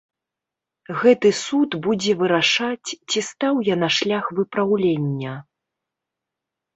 Гэты 1.01 1.29
суд 1.39 1.75
будзе 1.87 2.15
вырашаць, 2.21 2.89
ці 3.09 3.19
стаў 3.27 3.55
я 3.67 3.75
на 3.83 3.89
шлях 3.97 4.25
выпраўлення. 4.39 5.35